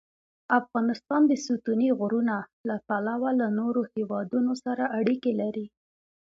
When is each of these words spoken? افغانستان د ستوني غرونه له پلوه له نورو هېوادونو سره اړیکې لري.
افغانستان 0.59 1.21
د 1.27 1.31
ستوني 1.43 1.89
غرونه 1.99 2.35
له 2.67 2.75
پلوه 2.87 3.29
له 3.41 3.47
نورو 3.59 3.81
هېوادونو 3.93 4.51
سره 4.65 4.83
اړیکې 4.99 5.31
لري. 5.41 5.65